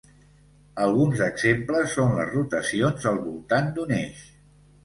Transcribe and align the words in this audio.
Alguns 0.85 1.21
exemples 1.25 1.93
són 1.97 2.17
les 2.21 2.31
rotacions 2.39 3.07
al 3.13 3.23
voltant 3.29 3.73
d'un 3.77 3.97
eix. 4.03 4.27